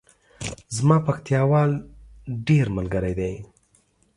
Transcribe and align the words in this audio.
زما 0.75 0.97
پکتیاوال 1.07 1.71
ډیر 2.47 2.65
ملګری 2.77 3.13
دی 3.19 3.33